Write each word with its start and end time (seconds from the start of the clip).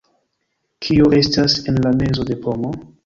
Kio 0.85 1.11
estas 1.17 1.57
en 1.73 1.79
la 1.85 1.93
mezo 2.01 2.27
de 2.31 2.39
pomo? 2.47 2.73